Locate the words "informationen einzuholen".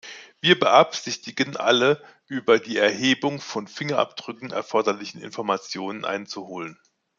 5.21-6.79